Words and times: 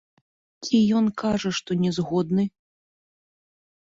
Ці 0.63 0.77
ён 0.99 1.05
кажа, 1.21 1.51
што 1.57 1.77
не 1.83 1.91
згодны. 1.97 2.47